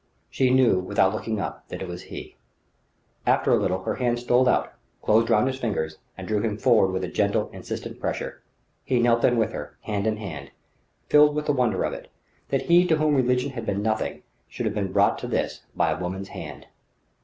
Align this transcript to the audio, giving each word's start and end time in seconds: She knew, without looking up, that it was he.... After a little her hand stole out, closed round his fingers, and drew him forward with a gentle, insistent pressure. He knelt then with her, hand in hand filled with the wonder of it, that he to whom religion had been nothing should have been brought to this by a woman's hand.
She 0.31 0.49
knew, 0.49 0.79
without 0.79 1.13
looking 1.13 1.39
up, 1.39 1.67
that 1.67 1.83
it 1.83 1.87
was 1.87 2.01
he.... 2.05 2.35
After 3.27 3.51
a 3.51 3.55
little 3.57 3.83
her 3.83 3.97
hand 3.97 4.17
stole 4.17 4.49
out, 4.49 4.73
closed 5.03 5.29
round 5.29 5.45
his 5.47 5.59
fingers, 5.59 5.99
and 6.17 6.27
drew 6.27 6.41
him 6.41 6.57
forward 6.57 6.91
with 6.91 7.03
a 7.03 7.07
gentle, 7.07 7.51
insistent 7.53 7.99
pressure. 7.99 8.41
He 8.83 8.99
knelt 8.99 9.21
then 9.21 9.37
with 9.37 9.51
her, 9.51 9.77
hand 9.81 10.07
in 10.07 10.17
hand 10.17 10.49
filled 11.07 11.35
with 11.35 11.45
the 11.45 11.53
wonder 11.53 11.83
of 11.83 11.93
it, 11.93 12.09
that 12.49 12.63
he 12.63 12.87
to 12.87 12.95
whom 12.95 13.13
religion 13.13 13.51
had 13.51 13.63
been 13.67 13.83
nothing 13.83 14.23
should 14.47 14.65
have 14.65 14.73
been 14.73 14.91
brought 14.91 15.19
to 15.19 15.27
this 15.27 15.61
by 15.75 15.91
a 15.91 15.99
woman's 16.01 16.29
hand. 16.29 16.65